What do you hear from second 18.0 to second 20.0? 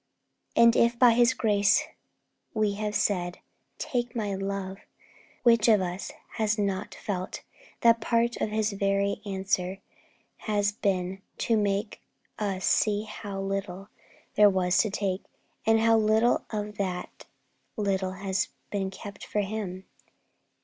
has been kept for Him?